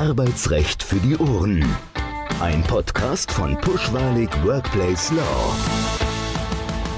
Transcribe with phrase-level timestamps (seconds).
[0.00, 1.62] Arbeitsrecht für die Ohren.
[2.40, 5.54] Ein Podcast von Pushwalig Workplace Law.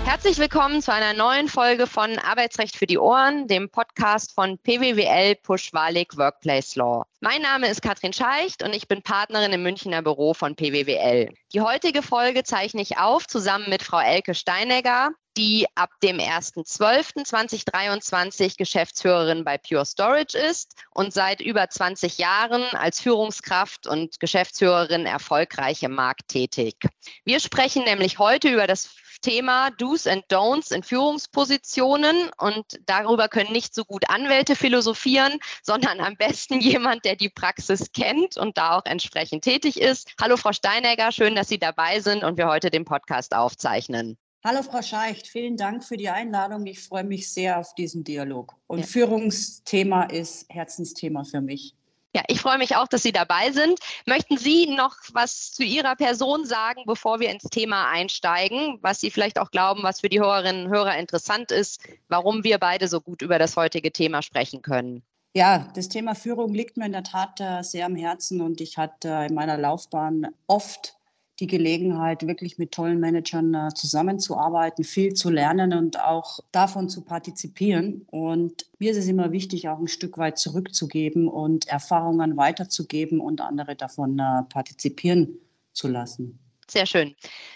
[0.05, 5.35] Herzlich willkommen zu einer neuen Folge von Arbeitsrecht für die Ohren, dem Podcast von PWWL
[5.35, 7.05] Pushwalig Workplace Law.
[7.19, 11.29] Mein Name ist Katrin Scheicht und ich bin Partnerin im Münchner Büro von PWWL.
[11.53, 18.57] Die heutige Folge zeichne ich auf zusammen mit Frau Elke Steinegger, die ab dem 1.12.2023
[18.57, 25.83] Geschäftsführerin bei Pure Storage ist und seit über 20 Jahren als Führungskraft und Geschäftsführerin erfolgreich
[25.83, 26.77] im Markt tätig.
[27.25, 28.91] Wir sprechen nämlich heute über das
[29.23, 36.01] Thema Do's and Don'ts in Führungspositionen und darüber können nicht so gut Anwälte philosophieren, sondern
[36.01, 40.13] am besten jemand, der die Praxis kennt und da auch entsprechend tätig ist.
[40.21, 44.19] Hallo Frau Steinegger, schön, dass Sie dabei sind und wir heute den Podcast aufzeichnen.
[44.45, 46.67] Hallo Frau Scheicht, vielen Dank für die Einladung.
[46.67, 48.57] Ich freue mich sehr auf diesen Dialog.
[48.67, 48.87] Und ja.
[48.87, 51.77] Führungsthema ist Herzensthema für mich.
[52.13, 53.79] Ja, ich freue mich auch, dass Sie dabei sind.
[54.05, 59.13] Möchten Sie noch was zu Ihrer Person sagen, bevor wir ins Thema einsteigen, was Sie
[59.13, 63.01] vielleicht auch glauben, was für die Hörerinnen und Hörer interessant ist, warum wir beide so
[63.01, 65.05] gut über das heutige Thema sprechen können?
[65.35, 68.77] Ja, das Thema Führung liegt mir in der Tat äh, sehr am Herzen und ich
[68.77, 70.99] hatte in meiner Laufbahn oft
[71.43, 77.03] die Gelegenheit, wirklich mit tollen Managern äh, zusammenzuarbeiten, viel zu lernen und auch davon zu
[77.03, 78.07] partizipieren.
[78.13, 83.41] Und mir ist es immer wichtig, auch ein Stück weit zurückzugeben und Erfahrungen weiterzugeben und
[83.41, 85.37] andere davon äh, partizipieren
[85.73, 86.39] zu lassen.
[86.73, 87.15] Sehr schön.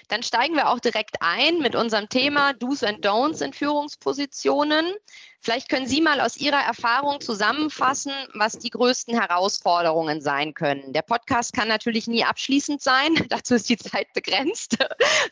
[0.08, 4.84] Dann steigen wir auch direkt ein mit unserem Thema Do's and Don'ts in Führungspositionen.
[5.40, 10.92] Vielleicht können Sie mal aus Ihrer Erfahrung zusammenfassen, was die größten Herausforderungen sein können.
[10.92, 13.14] Der Podcast kann natürlich nie abschließend sein.
[13.30, 14.76] Dazu ist die Zeit begrenzt.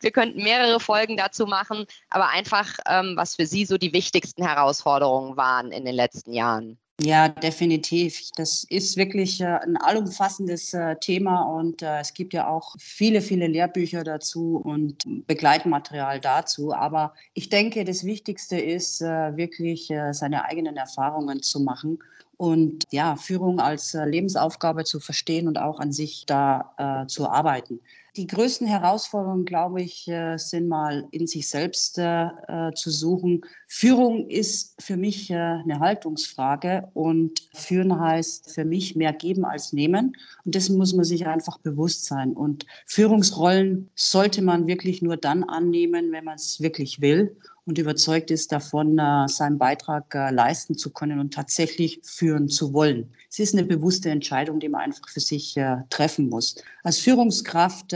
[0.00, 4.46] Wir könnten mehrere Folgen dazu machen, aber einfach, ähm, was für Sie so die wichtigsten
[4.46, 6.78] Herausforderungen waren in den letzten Jahren.
[7.00, 8.30] Ja, definitiv.
[8.36, 13.20] Das ist wirklich äh, ein allumfassendes äh, Thema und äh, es gibt ja auch viele,
[13.20, 16.72] viele Lehrbücher dazu und Begleitmaterial dazu.
[16.72, 21.98] Aber ich denke, das Wichtigste ist wirklich seine eigenen Erfahrungen zu machen
[22.36, 27.80] und ja, Führung als Lebensaufgabe zu verstehen und auch an sich da zu arbeiten.
[28.16, 33.40] Die größten Herausforderungen, glaube ich, äh, sind mal in sich selbst äh, äh, zu suchen.
[33.66, 40.16] Führung ist für mich eine Haltungsfrage und führen heißt für mich mehr geben als nehmen.
[40.44, 42.34] Und dessen muss man sich einfach bewusst sein.
[42.34, 47.36] Und Führungsrollen sollte man wirklich nur dann annehmen, wenn man es wirklich will
[47.66, 53.10] und überzeugt ist davon, seinen Beitrag leisten zu können und tatsächlich führen zu wollen.
[53.30, 55.56] Es ist eine bewusste Entscheidung, die man einfach für sich
[55.88, 56.56] treffen muss.
[56.82, 57.94] Als Führungskraft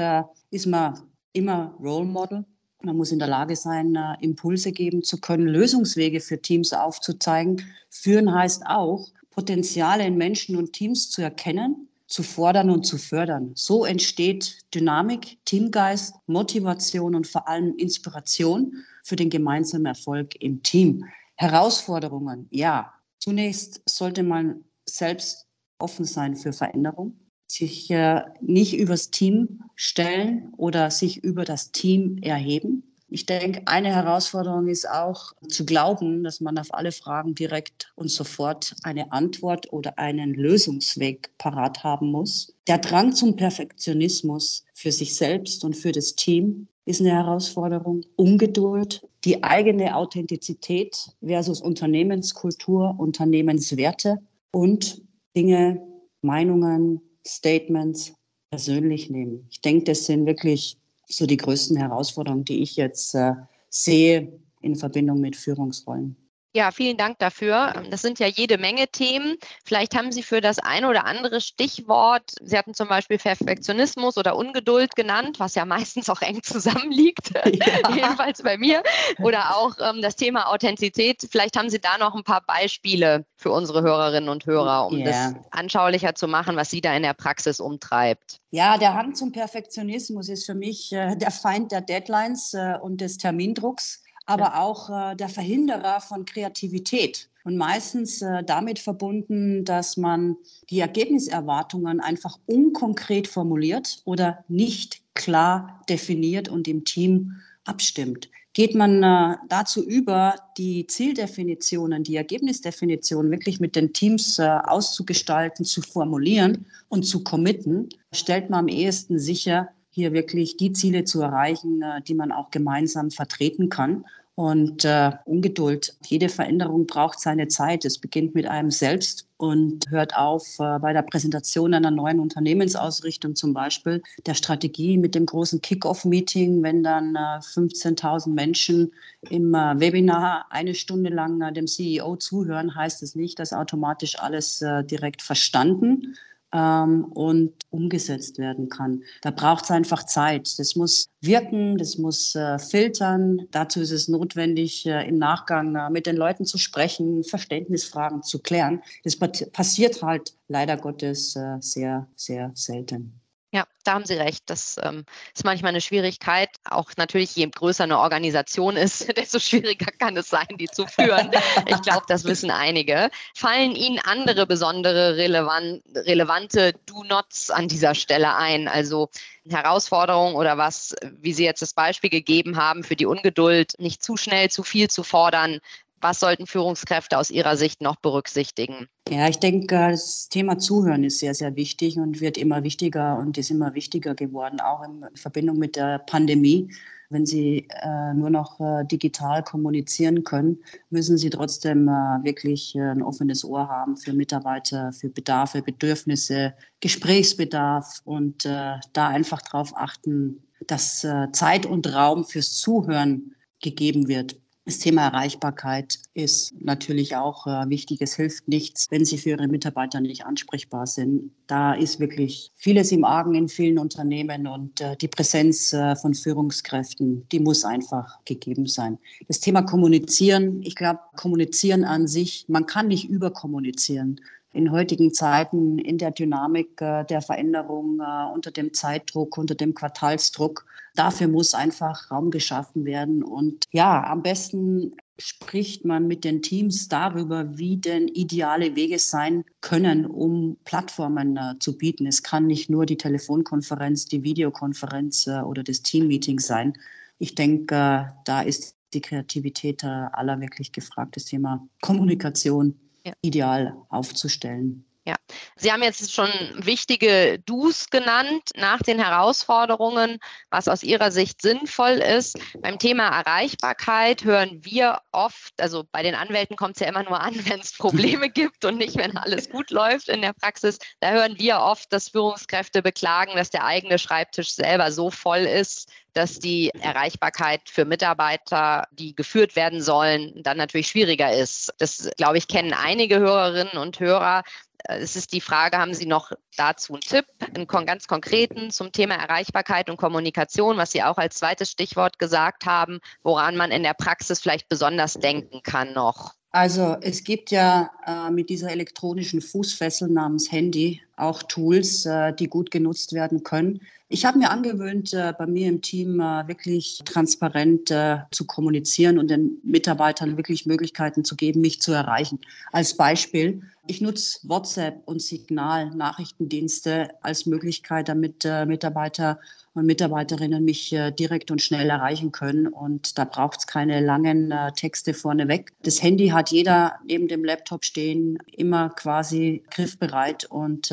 [0.50, 0.98] ist man
[1.32, 2.44] immer Role Model.
[2.82, 7.62] Man muss in der Lage sein, äh, Impulse geben zu können, Lösungswege für Teams aufzuzeigen.
[7.90, 13.50] Führen heißt auch, Potenziale in Menschen und Teams zu erkennen, zu fordern und zu fördern.
[13.54, 18.72] So entsteht Dynamik, Teamgeist, Motivation und vor allem Inspiration
[19.08, 21.04] für den gemeinsamen Erfolg im Team.
[21.36, 22.92] Herausforderungen, ja.
[23.18, 25.46] Zunächst sollte man selbst
[25.78, 27.18] offen sein für Veränderung
[27.50, 32.84] sich äh, nicht übers Team stellen oder sich über das Team erheben.
[33.10, 38.10] Ich denke, eine Herausforderung ist auch zu glauben, dass man auf alle Fragen direkt und
[38.10, 42.54] sofort eine Antwort oder einen Lösungsweg parat haben muss.
[42.66, 48.00] Der Drang zum Perfektionismus für sich selbst und für das Team ist eine Herausforderung.
[48.16, 54.18] Ungeduld, die eigene Authentizität versus Unternehmenskultur, Unternehmenswerte
[54.52, 55.02] und
[55.36, 55.86] Dinge,
[56.22, 58.14] Meinungen, Statements
[58.50, 59.46] persönlich nehmen.
[59.50, 63.34] Ich denke, das sind wirklich so die größten Herausforderungen, die ich jetzt äh,
[63.68, 66.16] sehe in Verbindung mit Führungsrollen.
[66.54, 67.74] Ja, vielen Dank dafür.
[67.90, 69.36] Das sind ja jede Menge Themen.
[69.64, 74.34] Vielleicht haben Sie für das eine oder andere Stichwort, Sie hatten zum Beispiel Perfektionismus oder
[74.34, 77.94] Ungeduld genannt, was ja meistens auch eng zusammenliegt, ja.
[77.94, 78.82] jedenfalls bei mir,
[79.18, 81.28] oder auch ähm, das Thema Authentizität.
[81.30, 85.04] Vielleicht haben Sie da noch ein paar Beispiele für unsere Hörerinnen und Hörer, um ja.
[85.04, 88.40] das anschaulicher zu machen, was Sie da in der Praxis umtreibt.
[88.50, 93.02] Ja, der Hang zum Perfektionismus ist für mich äh, der Feind der Deadlines äh, und
[93.02, 97.30] des Termindrucks aber auch äh, der Verhinderer von Kreativität.
[97.44, 100.36] Und meistens äh, damit verbunden, dass man
[100.68, 108.28] die Ergebniserwartungen einfach unkonkret formuliert oder nicht klar definiert und im Team abstimmt.
[108.52, 115.64] Geht man äh, dazu über, die Zieldefinitionen, die Ergebnisdefinitionen wirklich mit den Teams äh, auszugestalten,
[115.64, 121.20] zu formulieren und zu committen, stellt man am ehesten sicher, hier wirklich die Ziele zu
[121.20, 124.04] erreichen, äh, die man auch gemeinsam vertreten kann.
[124.36, 125.96] Und äh, Ungeduld.
[126.06, 127.84] Jede Veränderung braucht seine Zeit.
[127.84, 133.34] Es beginnt mit einem selbst und hört auf äh, bei der Präsentation einer neuen Unternehmensausrichtung
[133.34, 138.92] zum Beispiel, der Strategie mit dem großen Kick-off-Meeting, wenn dann äh, 15.000 Menschen
[139.28, 144.20] im äh, Webinar eine Stunde lang äh, dem CEO zuhören, heißt es nicht, dass automatisch
[144.20, 146.14] alles äh, direkt verstanden
[146.52, 149.02] ähm, und umgesetzt werden kann.
[149.22, 150.58] Da braucht es einfach Zeit.
[150.58, 153.46] Das muss wirken, das muss äh, filtern.
[153.50, 158.40] Dazu ist es notwendig, äh, im Nachgang äh, mit den Leuten zu sprechen, Verständnisfragen zu
[158.40, 158.82] klären.
[159.04, 163.20] Das passiert halt leider Gottes äh, sehr, sehr selten.
[163.50, 164.42] Ja, da haben Sie recht.
[164.50, 166.50] Das ähm, ist manchmal eine Schwierigkeit.
[166.68, 171.30] Auch natürlich, je größer eine Organisation ist, desto schwieriger kann es sein, die zu führen.
[171.66, 173.08] Ich glaube, das wissen einige.
[173.34, 178.68] Fallen Ihnen andere besondere relevant, relevante Do-Nots an dieser Stelle ein?
[178.68, 179.08] Also
[179.48, 184.18] Herausforderungen oder was, wie Sie jetzt das Beispiel gegeben haben, für die Ungeduld, nicht zu
[184.18, 185.60] schnell, zu viel zu fordern,
[186.00, 188.88] was sollten Führungskräfte aus Ihrer Sicht noch berücksichtigen?
[189.08, 193.38] Ja, ich denke, das Thema Zuhören ist sehr, sehr wichtig und wird immer wichtiger und
[193.38, 196.70] ist immer wichtiger geworden, auch in Verbindung mit der Pandemie.
[197.10, 200.58] Wenn Sie äh, nur noch äh, digital kommunizieren können,
[200.90, 201.92] müssen Sie trotzdem äh,
[202.22, 209.08] wirklich äh, ein offenes Ohr haben für Mitarbeiter, für Bedarfe, Bedürfnisse, Gesprächsbedarf und äh, da
[209.08, 214.36] einfach darauf achten, dass äh, Zeit und Raum fürs Zuhören gegeben wird.
[214.68, 218.02] Das Thema Erreichbarkeit ist natürlich auch äh, wichtig.
[218.02, 221.30] Es hilft nichts, wenn Sie für Ihre Mitarbeiter nicht ansprechbar sind.
[221.46, 226.12] Da ist wirklich vieles im Argen in vielen Unternehmen und äh, die Präsenz äh, von
[226.12, 228.98] Führungskräften, die muss einfach gegeben sein.
[229.26, 234.20] Das Thema Kommunizieren, ich glaube, Kommunizieren an sich, man kann nicht überkommunizieren
[234.58, 239.72] in heutigen Zeiten in der Dynamik äh, der Veränderung, äh, unter dem Zeitdruck, unter dem
[239.72, 240.66] Quartalsdruck.
[240.96, 243.22] Dafür muss einfach Raum geschaffen werden.
[243.22, 249.44] Und ja, am besten spricht man mit den Teams darüber, wie denn ideale Wege sein
[249.60, 252.06] können, um Plattformen äh, zu bieten.
[252.06, 256.72] Es kann nicht nur die Telefonkonferenz, die Videokonferenz äh, oder das Teammeeting sein.
[257.20, 263.12] Ich denke, äh, da ist die Kreativität aller wirklich gefragt, das Thema Kommunikation ja.
[263.22, 264.84] ideal aufzustellen.
[265.08, 265.16] Ja,
[265.56, 270.18] Sie haben jetzt schon wichtige Do's genannt nach den Herausforderungen,
[270.50, 272.38] was aus Ihrer Sicht sinnvoll ist.
[272.60, 277.22] Beim Thema Erreichbarkeit hören wir oft, also bei den Anwälten kommt es ja immer nur
[277.22, 280.76] an, wenn es Probleme gibt und nicht, wenn alles gut läuft in der Praxis.
[281.00, 285.90] Da hören wir oft, dass Führungskräfte beklagen, dass der eigene Schreibtisch selber so voll ist,
[286.12, 291.72] dass die Erreichbarkeit für Mitarbeiter, die geführt werden sollen, dann natürlich schwieriger ist.
[291.78, 294.42] Das, glaube ich, kennen einige Hörerinnen und Hörer.
[294.84, 299.16] Es ist die Frage, haben Sie noch dazu einen Tipp, einen ganz konkreten zum Thema
[299.16, 303.94] Erreichbarkeit und Kommunikation, was Sie auch als zweites Stichwort gesagt haben, woran man in der
[303.94, 306.34] Praxis vielleicht besonders denken kann noch?
[306.50, 312.48] Also es gibt ja äh, mit dieser elektronischen Fußfessel namens Handy auch Tools, äh, die
[312.48, 313.80] gut genutzt werden können.
[314.10, 317.92] Ich habe mir angewöhnt, äh, bei mir im Team äh, wirklich transparent
[318.30, 322.40] zu kommunizieren und den Mitarbeitern wirklich Möglichkeiten zu geben, mich zu erreichen.
[322.72, 329.40] Als Beispiel, ich nutze WhatsApp und Signal Nachrichtendienste als Möglichkeit, damit Mitarbeiter
[329.72, 332.66] und Mitarbeiterinnen mich direkt und schnell erreichen können.
[332.66, 335.72] Und da braucht es keine langen Texte vorneweg.
[335.82, 340.92] Das Handy hat jeder neben dem Laptop stehen, immer quasi griffbereit und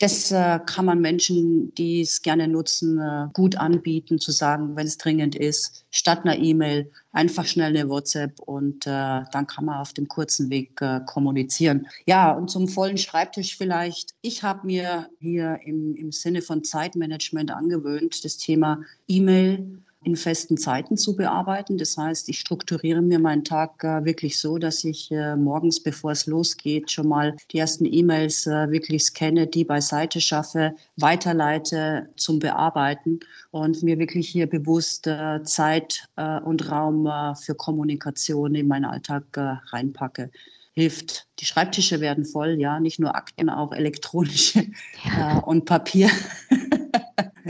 [0.00, 4.86] das äh, kann man Menschen, die es gerne nutzen, äh, gut anbieten, zu sagen, wenn
[4.86, 9.78] es dringend ist, statt einer E-Mail einfach schnell eine WhatsApp und äh, dann kann man
[9.78, 11.86] auf dem kurzen Weg kommunizieren.
[12.06, 14.14] Ja, und zum vollen Schreibtisch vielleicht.
[14.22, 20.56] Ich habe mir hier im, im Sinne von Zeitmanagement angewöhnt, das Thema E-Mail in festen
[20.56, 21.76] Zeiten zu bearbeiten.
[21.76, 26.12] Das heißt, ich strukturiere mir meinen Tag äh, wirklich so, dass ich äh, morgens, bevor
[26.12, 32.38] es losgeht, schon mal die ersten E-Mails äh, wirklich scanne, die beiseite schaffe, weiterleite zum
[32.38, 35.08] Bearbeiten und mir wirklich hier bewusst
[35.44, 36.08] Zeit
[36.44, 39.24] und Raum für Kommunikation in meinen Alltag
[39.72, 40.30] reinpacke
[40.72, 41.26] hilft.
[41.38, 44.66] Die Schreibtische werden voll, ja, nicht nur Akten, auch elektronische
[45.04, 45.38] ja.
[45.38, 46.10] äh, und Papier.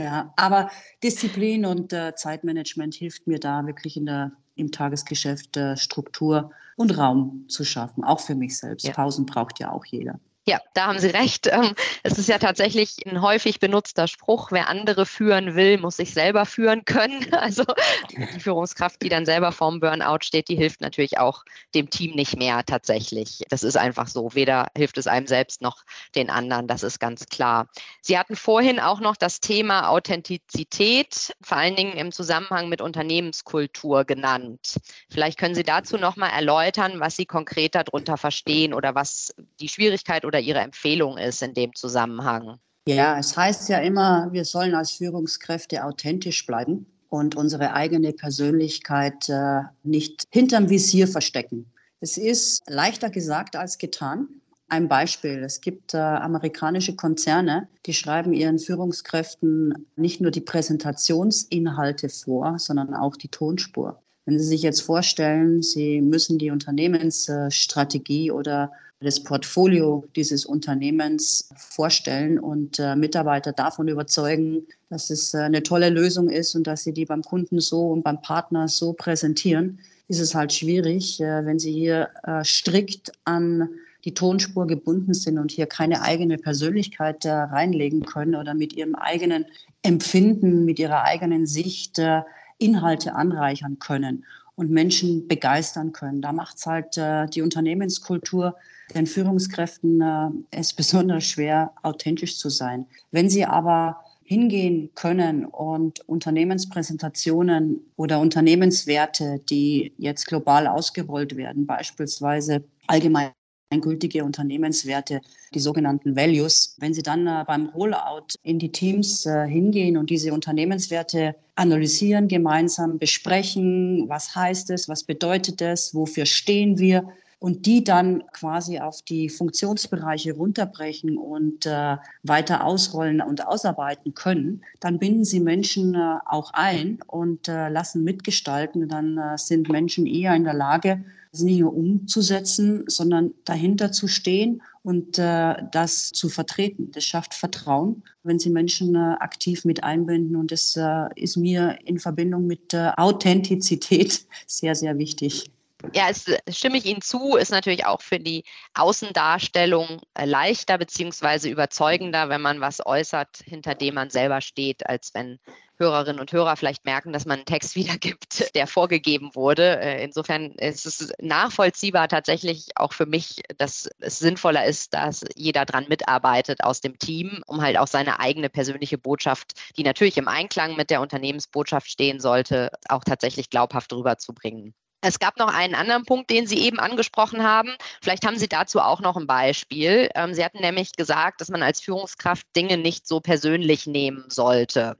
[0.03, 0.69] Ja, aber
[1.03, 6.97] Disziplin und äh, Zeitmanagement hilft mir da wirklich in der, im Tagesgeschäft äh, Struktur und
[6.97, 8.85] Raum zu schaffen, auch für mich selbst.
[8.85, 8.93] Ja.
[8.93, 10.19] Pausen braucht ja auch jeder.
[10.51, 11.47] Ja, da haben Sie recht.
[11.47, 16.13] Ähm, es ist ja tatsächlich ein häufig benutzter Spruch, wer andere führen will, muss sich
[16.13, 17.25] selber führen können.
[17.41, 17.63] Also
[18.11, 22.37] die Führungskraft, die dann selber vorm Burnout steht, die hilft natürlich auch dem Team nicht
[22.37, 23.43] mehr tatsächlich.
[23.49, 24.35] Das ist einfach so.
[24.35, 25.83] Weder hilft es einem selbst noch
[26.15, 27.69] den anderen, das ist ganz klar.
[28.01, 34.03] Sie hatten vorhin auch noch das Thema Authentizität, vor allen Dingen im Zusammenhang mit Unternehmenskultur
[34.03, 34.75] genannt.
[35.09, 39.69] Vielleicht können Sie dazu noch mal erläutern, was Sie konkret darunter verstehen oder was die
[39.69, 42.57] Schwierigkeit oder Ihre Empfehlung ist in dem Zusammenhang.
[42.87, 49.29] Ja, es heißt ja immer, wir sollen als Führungskräfte authentisch bleiben und unsere eigene Persönlichkeit
[49.29, 51.71] äh, nicht hinterm Visier verstecken.
[51.99, 54.27] Es ist leichter gesagt als getan.
[54.67, 55.43] Ein Beispiel.
[55.43, 62.95] Es gibt äh, amerikanische Konzerne, die schreiben ihren Führungskräften nicht nur die Präsentationsinhalte vor, sondern
[62.95, 64.01] auch die Tonspur.
[64.25, 68.71] Wenn Sie sich jetzt vorstellen, Sie müssen die Unternehmensstrategie oder
[69.01, 75.89] das Portfolio dieses Unternehmens vorstellen und äh, Mitarbeiter davon überzeugen, dass es äh, eine tolle
[75.89, 80.19] Lösung ist und dass sie die beim Kunden so und beim Partner so präsentieren, ist
[80.19, 83.69] es halt schwierig, äh, wenn sie hier äh, strikt an
[84.05, 88.93] die Tonspur gebunden sind und hier keine eigene Persönlichkeit äh, reinlegen können oder mit ihrem
[88.93, 89.45] eigenen
[89.81, 92.21] Empfinden, mit ihrer eigenen Sicht äh,
[92.59, 96.21] Inhalte anreichern können und Menschen begeistern können.
[96.21, 96.95] Da macht es halt
[97.33, 98.55] die Unternehmenskultur
[98.93, 102.85] den Führungskräften äh, es besonders schwer, authentisch zu sein.
[103.11, 112.63] Wenn sie aber hingehen können und Unternehmenspräsentationen oder Unternehmenswerte, die jetzt global ausgerollt werden, beispielsweise
[112.87, 113.31] allgemein
[113.79, 115.21] gültige Unternehmenswerte,
[115.53, 116.75] die sogenannten Values.
[116.79, 122.27] Wenn Sie dann äh, beim Rollout in die Teams äh, hingehen und diese Unternehmenswerte analysieren,
[122.27, 127.07] gemeinsam besprechen, was heißt es, was bedeutet es, wofür stehen wir,
[127.41, 134.61] und die dann quasi auf die Funktionsbereiche runterbrechen und äh, weiter ausrollen und ausarbeiten können,
[134.79, 138.87] dann binden sie Menschen äh, auch ein und äh, lassen mitgestalten.
[138.87, 144.07] Dann äh, sind Menschen eher in der Lage, es nicht nur umzusetzen, sondern dahinter zu
[144.07, 146.91] stehen und äh, das zu vertreten.
[146.91, 150.35] Das schafft Vertrauen, wenn Sie Menschen äh, aktiv mit einbinden.
[150.35, 155.49] Und das äh, ist mir in Verbindung mit äh, Authentizität sehr, sehr wichtig.
[155.93, 158.43] Ja, es stimme ich Ihnen zu, ist natürlich auch für die
[158.75, 165.13] Außendarstellung äh, leichter beziehungsweise überzeugender, wenn man was äußert, hinter dem man selber steht, als
[165.13, 165.39] wenn
[165.81, 169.79] Hörerinnen und Hörer vielleicht merken, dass man einen Text wiedergibt, der vorgegeben wurde.
[169.81, 175.65] Äh, insofern ist es nachvollziehbar tatsächlich auch für mich, dass es sinnvoller ist, dass jeder
[175.65, 180.27] dran mitarbeitet aus dem Team, um halt auch seine eigene persönliche Botschaft, die natürlich im
[180.27, 184.73] Einklang mit der Unternehmensbotschaft stehen sollte, auch tatsächlich glaubhaft rüberzubringen.
[185.01, 187.75] Es gab noch einen anderen Punkt, den Sie eben angesprochen haben.
[188.01, 190.09] Vielleicht haben Sie dazu auch noch ein Beispiel.
[190.15, 194.97] Ähm, Sie hatten nämlich gesagt, dass man als Führungskraft Dinge nicht so persönlich nehmen sollte.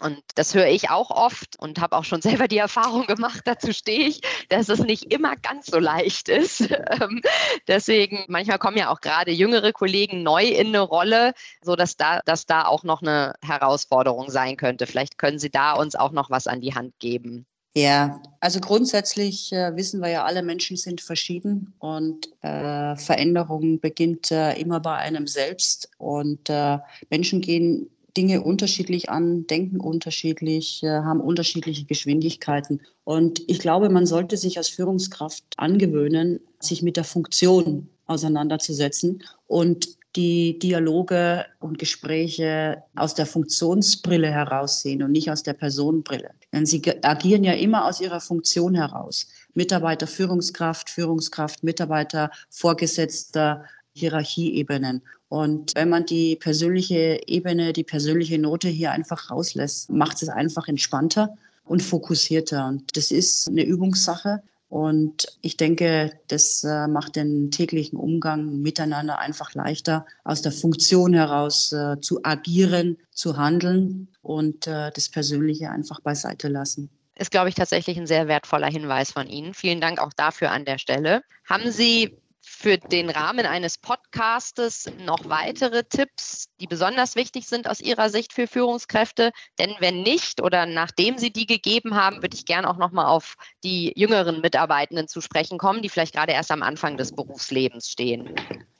[0.00, 3.72] Und das höre ich auch oft und habe auch schon selber die Erfahrung gemacht, dazu
[3.72, 6.68] stehe ich, dass es nicht immer ganz so leicht ist.
[6.92, 7.22] Ähm,
[7.68, 11.32] deswegen, manchmal kommen ja auch gerade jüngere Kollegen neu in eine Rolle,
[11.62, 14.86] sodass da, dass da auch noch eine Herausforderung sein könnte.
[14.86, 17.46] Vielleicht können Sie da uns auch noch was an die Hand geben.
[17.74, 24.30] Ja, also grundsätzlich äh, wissen wir ja, alle Menschen sind verschieden und äh, Veränderung beginnt
[24.30, 30.88] äh, immer bei einem selbst und äh, Menschen gehen Dinge unterschiedlich an, denken unterschiedlich, äh,
[30.88, 32.82] haben unterschiedliche Geschwindigkeiten.
[33.04, 39.96] Und ich glaube, man sollte sich als Führungskraft angewöhnen, sich mit der Funktion auseinanderzusetzen und
[40.16, 46.30] die Dialoge und Gespräche aus der Funktionsbrille heraussehen und nicht aus der Personenbrille.
[46.52, 49.26] Denn sie agieren ja immer aus ihrer Funktion heraus.
[49.54, 53.64] Mitarbeiter, Führungskraft, Führungskraft, Mitarbeiter, Vorgesetzter,
[53.94, 55.02] Hierarchieebenen.
[55.28, 60.68] Und wenn man die persönliche Ebene, die persönliche Note hier einfach rauslässt, macht es einfach
[60.68, 62.66] entspannter und fokussierter.
[62.66, 64.42] Und das ist eine Übungssache.
[64.72, 71.12] Und ich denke, das äh, macht den täglichen Umgang miteinander einfach leichter, aus der Funktion
[71.12, 76.88] heraus äh, zu agieren, zu handeln und äh, das Persönliche einfach beiseite lassen
[77.18, 79.52] ist, glaube ich, tatsächlich ein sehr wertvoller Hinweis von Ihnen.
[79.52, 81.22] Vielen Dank auch dafür an der Stelle.
[81.44, 87.80] Haben Sie für den Rahmen eines Podcastes noch weitere Tipps, die besonders wichtig sind aus
[87.80, 89.32] Ihrer Sicht für Führungskräfte?
[89.58, 93.06] Denn wenn nicht oder nachdem Sie die gegeben haben, würde ich gerne auch noch mal
[93.06, 97.88] auf die jüngeren Mitarbeitenden zu sprechen kommen, die vielleicht gerade erst am Anfang des Berufslebens
[97.88, 98.34] stehen.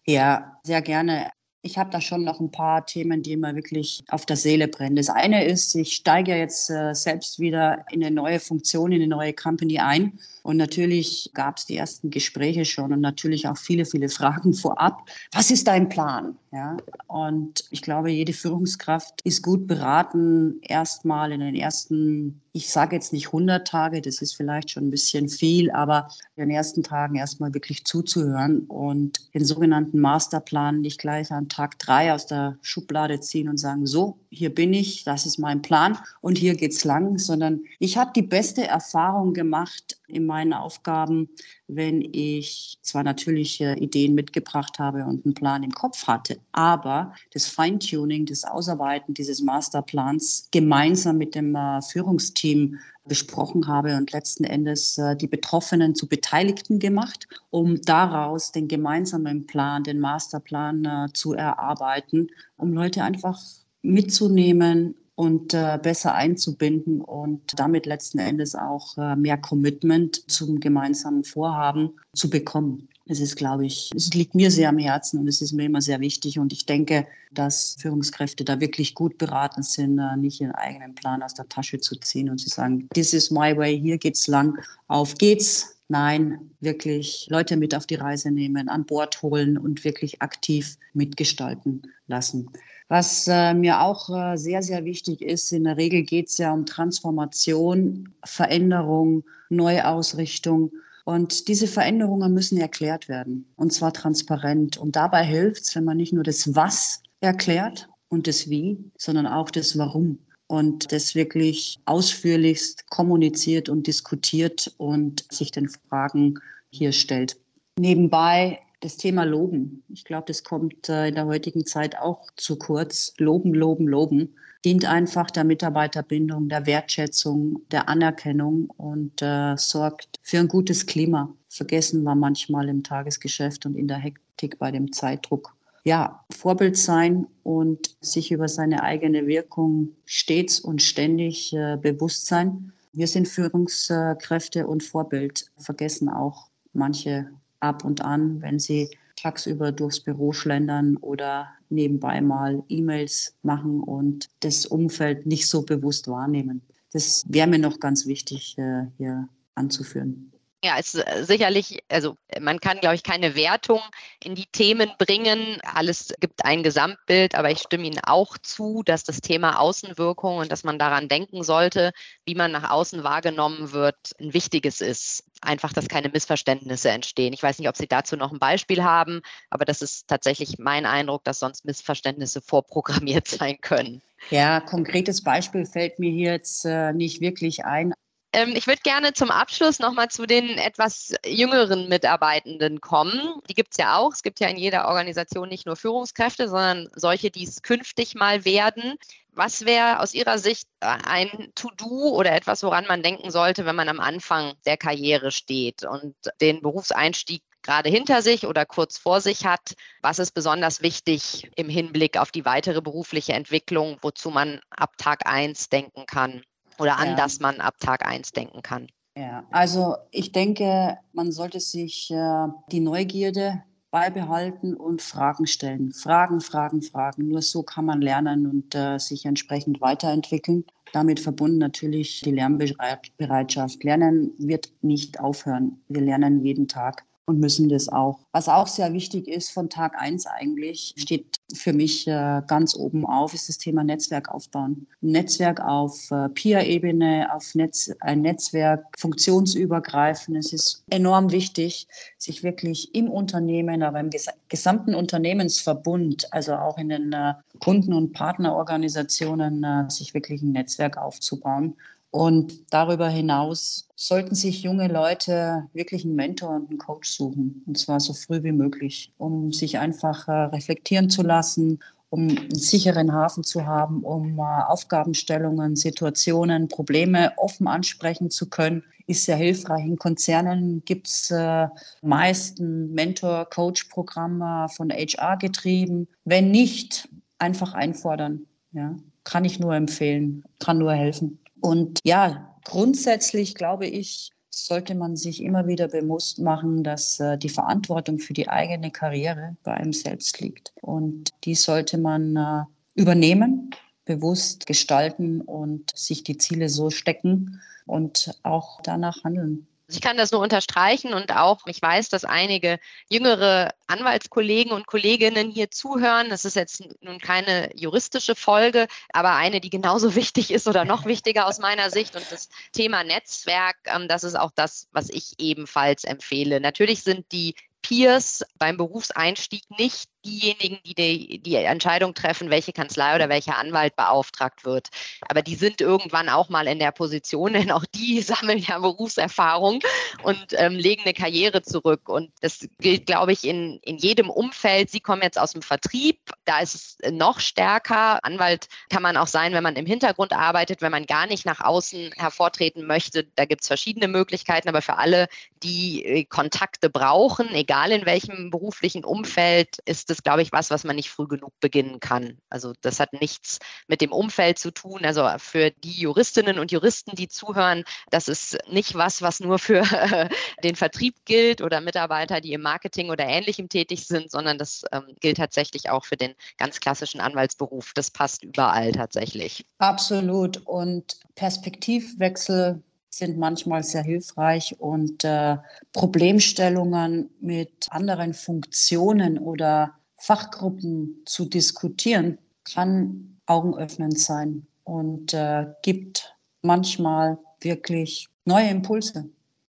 [0.06, 1.30] Ja, sehr gerne.
[1.62, 4.96] Ich habe da schon noch ein paar Themen, die mir wirklich auf der Seele brennen.
[4.96, 9.08] Das eine ist, ich steige jetzt äh, selbst wieder in eine neue Funktion, in eine
[9.08, 10.18] neue Company ein.
[10.42, 15.08] Und natürlich gab es die ersten Gespräche schon und natürlich auch viele, viele Fragen vorab.
[15.32, 16.36] Was ist dein Plan?
[16.50, 16.76] Ja,
[17.06, 23.12] und ich glaube, jede Führungskraft ist gut beraten, erstmal in den ersten ich sage jetzt
[23.12, 27.14] nicht 100 Tage, das ist vielleicht schon ein bisschen viel, aber in den ersten Tagen
[27.14, 33.20] erstmal wirklich zuzuhören und den sogenannten Masterplan nicht gleich an Tag drei aus der Schublade
[33.20, 37.18] ziehen und sagen, so, hier bin ich, das ist mein Plan und hier geht's lang,
[37.18, 41.28] sondern ich habe die beste Erfahrung gemacht in meinen Aufgaben,
[41.68, 47.46] wenn ich zwar natürliche Ideen mitgebracht habe und einen Plan im Kopf hatte, aber das
[47.46, 54.96] Feintuning, das Ausarbeiten dieses Masterplans gemeinsam mit dem äh, Führungsteam besprochen habe und letzten Endes
[54.96, 61.34] äh, die Betroffenen zu Beteiligten gemacht, um daraus den gemeinsamen Plan, den Masterplan äh, zu
[61.34, 63.38] erarbeiten, um Leute einfach
[63.82, 71.24] mitzunehmen und äh, besser einzubinden und damit letzten Endes auch äh, mehr Commitment zum gemeinsamen
[71.24, 72.88] Vorhaben zu bekommen.
[73.06, 75.82] Das ist, glaube ich, es liegt mir sehr am Herzen und es ist mir immer
[75.82, 76.38] sehr wichtig.
[76.38, 81.22] Und ich denke, dass Führungskräfte da wirklich gut beraten sind, äh, nicht ihren eigenen Plan
[81.22, 84.58] aus der Tasche zu ziehen und zu sagen, this is my way, hier geht's lang,
[84.88, 85.76] auf geht's.
[85.92, 91.82] Nein, wirklich Leute mit auf die Reise nehmen, an Bord holen und wirklich aktiv mitgestalten
[92.06, 92.48] lassen.
[92.88, 96.50] Was äh, mir auch äh, sehr, sehr wichtig ist, in der Regel geht es ja
[96.50, 100.72] um Transformation, Veränderung, Neuausrichtung.
[101.04, 104.78] Und diese Veränderungen müssen erklärt werden, und zwar transparent.
[104.78, 109.26] Und dabei hilft es, wenn man nicht nur das Was erklärt und das Wie, sondern
[109.26, 110.20] auch das Warum.
[110.52, 116.34] Und das wirklich ausführlichst kommuniziert und diskutiert und sich den Fragen
[116.68, 117.38] hier stellt.
[117.78, 119.82] Nebenbei das Thema Loben.
[119.88, 123.14] Ich glaube, das kommt äh, in der heutigen Zeit auch zu kurz.
[123.16, 130.38] Loben, loben, loben dient einfach der Mitarbeiterbindung, der Wertschätzung, der Anerkennung und äh, sorgt für
[130.38, 131.34] ein gutes Klima.
[131.48, 135.54] Vergessen wir manchmal im Tagesgeschäft und in der Hektik bei dem Zeitdruck.
[135.84, 142.72] Ja, Vorbild sein und sich über seine eigene Wirkung stets und ständig äh, bewusst sein.
[142.92, 150.00] Wir sind Führungskräfte und Vorbild, vergessen auch manche ab und an, wenn sie tagsüber durchs
[150.00, 156.62] Büro schlendern oder nebenbei mal E-Mails machen und das Umfeld nicht so bewusst wahrnehmen.
[156.92, 160.31] Das wäre mir noch ganz wichtig äh, hier anzuführen.
[160.64, 163.80] Ja, es ist äh, sicherlich, also man kann, glaube ich, keine Wertung
[164.22, 165.60] in die Themen bringen.
[165.62, 170.52] Alles gibt ein Gesamtbild, aber ich stimme Ihnen auch zu, dass das Thema Außenwirkung und
[170.52, 171.90] dass man daran denken sollte,
[172.26, 175.24] wie man nach außen wahrgenommen wird, ein wichtiges ist.
[175.40, 177.32] Einfach, dass keine Missverständnisse entstehen.
[177.32, 180.86] Ich weiß nicht, ob Sie dazu noch ein Beispiel haben, aber das ist tatsächlich mein
[180.86, 184.00] Eindruck, dass sonst Missverständnisse vorprogrammiert sein können.
[184.30, 187.92] Ja, konkretes Beispiel fällt mir hier jetzt äh, nicht wirklich ein.
[188.34, 193.40] Ähm, ich würde gerne zum Abschluss nochmal zu den etwas jüngeren Mitarbeitenden kommen.
[193.48, 194.12] Die gibt es ja auch.
[194.12, 198.44] Es gibt ja in jeder Organisation nicht nur Führungskräfte, sondern solche, die es künftig mal
[198.46, 198.96] werden.
[199.34, 203.88] Was wäre aus Ihrer Sicht ein To-Do oder etwas, woran man denken sollte, wenn man
[203.88, 209.44] am Anfang der Karriere steht und den Berufseinstieg gerade hinter sich oder kurz vor sich
[209.44, 209.74] hat?
[210.02, 215.26] Was ist besonders wichtig im Hinblick auf die weitere berufliche Entwicklung, wozu man ab Tag
[215.26, 216.42] 1 denken kann?
[216.82, 217.14] Oder an ja.
[217.16, 218.88] das man ab Tag 1 denken kann?
[219.16, 225.92] Ja, also ich denke, man sollte sich äh, die Neugierde beibehalten und Fragen stellen.
[225.92, 227.28] Fragen, Fragen, Fragen.
[227.28, 230.64] Nur so kann man lernen und äh, sich entsprechend weiterentwickeln.
[230.92, 233.84] Damit verbunden natürlich die Lernbereitschaft.
[233.84, 235.82] Lernen wird nicht aufhören.
[235.88, 238.18] Wir lernen jeden Tag und müssen das auch.
[238.32, 243.06] Was auch sehr wichtig ist von Tag eins eigentlich, steht für mich äh, ganz oben
[243.06, 244.86] auf, ist das Thema Netzwerk aufbauen.
[245.02, 250.36] Ein Netzwerk auf äh, Peer-Ebene, auf Netz, ein Netzwerk funktionsübergreifend.
[250.36, 251.86] Es ist enorm wichtig,
[252.18, 257.94] sich wirklich im Unternehmen, aber im ges gesamten Unternehmensverbund, also auch in den äh, Kunden-
[257.94, 261.76] und Partnerorganisationen, äh, sich wirklich ein Netzwerk aufzubauen
[262.12, 267.78] und darüber hinaus sollten sich junge Leute wirklich einen Mentor und einen Coach suchen, und
[267.78, 273.14] zwar so früh wie möglich, um sich einfach äh, reflektieren zu lassen, um einen sicheren
[273.14, 279.86] Hafen zu haben, um äh, Aufgabenstellungen, Situationen, Probleme offen ansprechen zu können, ist sehr hilfreich.
[279.86, 281.66] In Konzernen gibt es äh,
[282.02, 286.08] meist ein Mentor-Coach-Programm von HR getrieben.
[286.26, 288.44] Wenn nicht, einfach einfordern.
[288.72, 288.96] Ja.
[289.24, 291.38] Kann ich nur empfehlen, kann nur helfen.
[291.62, 297.48] Und ja, grundsätzlich glaube ich, sollte man sich immer wieder bewusst machen, dass äh, die
[297.48, 300.74] Verantwortung für die eigene Karriere bei einem selbst liegt.
[300.82, 303.70] Und die sollte man äh, übernehmen,
[304.04, 309.68] bewusst gestalten und sich die Ziele so stecken und auch danach handeln.
[309.88, 312.78] Also ich kann das nur unterstreichen und auch, ich weiß, dass einige
[313.10, 316.30] jüngere Anwaltskollegen und Kolleginnen hier zuhören.
[316.30, 321.04] Das ist jetzt nun keine juristische Folge, aber eine, die genauso wichtig ist oder noch
[321.04, 322.14] wichtiger aus meiner Sicht.
[322.14, 326.60] Und das Thema Netzwerk, ähm, das ist auch das, was ich ebenfalls empfehle.
[326.60, 333.14] Natürlich sind die Peers beim Berufseinstieg nicht diejenigen, die, die die Entscheidung treffen, welche Kanzlei
[333.14, 334.88] oder welcher Anwalt beauftragt wird.
[335.28, 339.80] Aber die sind irgendwann auch mal in der Position, denn auch die sammeln ja Berufserfahrung
[340.22, 342.08] und ähm, legen eine Karriere zurück.
[342.08, 344.90] Und das gilt, glaube ich, in, in jedem Umfeld.
[344.90, 348.24] Sie kommen jetzt aus dem Vertrieb, da ist es noch stärker.
[348.24, 351.60] Anwalt kann man auch sein, wenn man im Hintergrund arbeitet, wenn man gar nicht nach
[351.60, 353.24] außen hervortreten möchte.
[353.36, 355.28] Da gibt es verschiedene Möglichkeiten, aber für alle,
[355.62, 360.84] die äh, Kontakte brauchen, egal in welchem beruflichen Umfeld, ist ist, glaube ich, was, was
[360.84, 362.38] man nicht früh genug beginnen kann.
[362.48, 365.04] Also das hat nichts mit dem Umfeld zu tun.
[365.04, 369.82] Also für die Juristinnen und Juristen, die zuhören, das ist nicht was, was nur für
[370.62, 375.02] den Vertrieb gilt oder Mitarbeiter, die im Marketing oder ähnlichem tätig sind, sondern das ähm,
[375.20, 377.92] gilt tatsächlich auch für den ganz klassischen Anwaltsberuf.
[377.94, 379.64] Das passt überall tatsächlich.
[379.78, 380.58] Absolut.
[380.66, 382.82] Und Perspektivwechsel
[383.14, 385.58] sind manchmal sehr hilfreich und äh,
[385.92, 392.38] Problemstellungen mit anderen Funktionen oder Fachgruppen zu diskutieren,
[392.72, 399.28] kann augenöffnend sein und äh, gibt manchmal wirklich neue Impulse.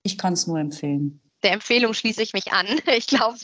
[0.05, 2.67] Ich kann es nur empfehlen der Empfehlung schließe ich mich an.
[2.99, 3.39] Ich glaube,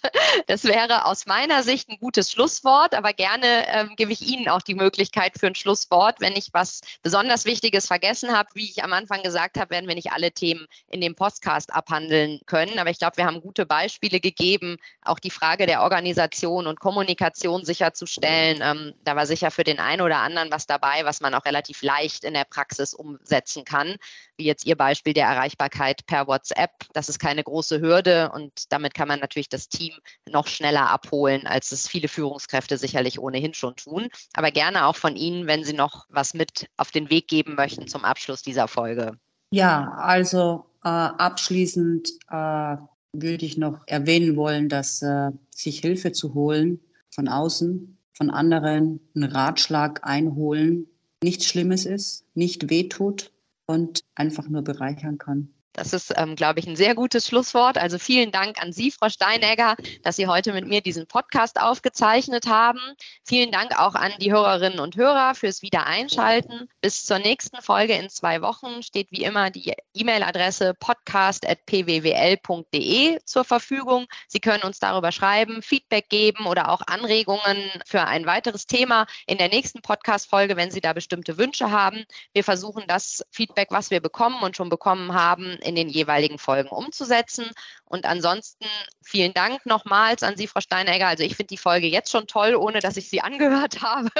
[0.46, 4.62] das wäre aus meiner Sicht ein gutes Schlusswort, aber gerne ähm, gebe ich Ihnen auch
[4.62, 6.20] die Möglichkeit für ein Schlusswort.
[6.20, 9.94] Wenn ich was besonders Wichtiges vergessen habe, wie ich am Anfang gesagt habe, werden wir
[9.94, 12.78] nicht alle Themen in dem Podcast abhandeln können.
[12.78, 17.64] Aber ich glaube, wir haben gute Beispiele gegeben, auch die Frage der Organisation und Kommunikation
[17.64, 18.60] sicherzustellen.
[18.60, 21.82] Ähm, da war sicher für den einen oder anderen was dabei, was man auch relativ
[21.82, 23.96] leicht in der Praxis umsetzen kann,
[24.36, 26.72] wie jetzt Ihr Beispiel der Erreichbarkeit per WhatsApp.
[26.92, 29.92] Das ist keine große Hürde und damit kann man natürlich das Team
[30.28, 34.08] noch schneller abholen, als es viele Führungskräfte sicherlich ohnehin schon tun.
[34.32, 37.86] Aber gerne auch von Ihnen, wenn Sie noch was mit auf den Weg geben möchten
[37.86, 39.12] zum Abschluss dieser Folge.
[39.50, 42.76] Ja, also äh, abschließend äh,
[43.12, 49.00] würde ich noch erwähnen wollen, dass äh, sich Hilfe zu holen von außen, von anderen,
[49.14, 50.86] einen Ratschlag einholen,
[51.22, 53.32] nichts Schlimmes ist, nicht wehtut
[53.66, 55.53] und einfach nur bereichern kann.
[55.74, 57.76] Das ist, ähm, glaube ich, ein sehr gutes Schlusswort.
[57.78, 62.46] Also vielen Dank an Sie, Frau Steinegger, dass Sie heute mit mir diesen Podcast aufgezeichnet
[62.46, 62.78] haben.
[63.24, 66.68] Vielen Dank auch an die Hörerinnen und Hörer fürs Wiedereinschalten.
[66.80, 74.06] Bis zur nächsten Folge in zwei Wochen steht wie immer die E-Mail-Adresse podcast.pwwl.de zur Verfügung.
[74.28, 79.38] Sie können uns darüber schreiben, Feedback geben oder auch Anregungen für ein weiteres Thema in
[79.38, 82.04] der nächsten Podcast-Folge, wenn Sie da bestimmte Wünsche haben.
[82.32, 86.68] Wir versuchen das Feedback, was wir bekommen und schon bekommen haben, in den jeweiligen Folgen
[86.68, 87.46] umzusetzen.
[87.84, 88.66] Und ansonsten
[89.02, 91.08] vielen Dank nochmals an Sie, Frau Steinegger.
[91.08, 94.10] Also ich finde die Folge jetzt schon toll, ohne dass ich sie angehört habe.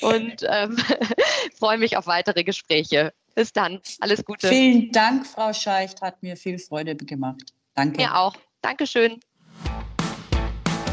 [0.00, 0.76] Und ähm,
[1.58, 3.12] freue mich auf weitere Gespräche.
[3.34, 3.80] Bis dann.
[4.00, 4.48] Alles Gute.
[4.48, 6.00] Vielen Dank, Frau Scheicht.
[6.02, 7.52] Hat mir viel Freude gemacht.
[7.74, 7.96] Danke.
[7.98, 8.36] Mir auch.
[8.62, 9.20] Dankeschön.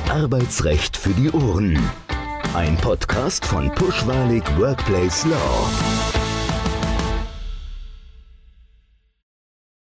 [0.09, 1.79] Arbeitsrecht für die Ohren.
[2.53, 6.00] Ein Podcast von Pushwalig Workplace Law.